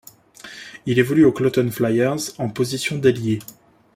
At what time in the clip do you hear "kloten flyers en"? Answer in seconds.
1.31-2.49